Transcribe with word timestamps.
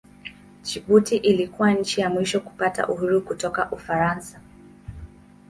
Jibuti 0.63 1.15
ilikuwa 1.17 1.73
nchi 1.73 2.01
ya 2.01 2.09
mwisho 2.09 2.39
kupata 2.39 2.87
uhuru 2.87 3.21
kutoka 3.21 3.71
Ufaransa. 3.71 4.41